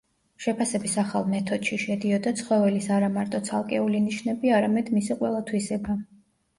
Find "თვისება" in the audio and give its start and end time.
5.55-6.03